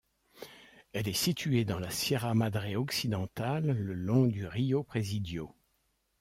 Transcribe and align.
Elle 0.93 1.07
est 1.07 1.13
située 1.13 1.63
dans 1.63 1.77
la 1.79 1.91
Sierra 1.91 2.33
Madre 2.33 2.75
Occidentale 2.75 3.67
le 3.77 3.93
long 3.93 4.25
du 4.25 4.47
Río 4.47 4.81
Presidio. 4.83 5.53